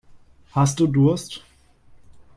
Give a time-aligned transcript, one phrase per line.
[0.53, 1.43] Hast du Durst?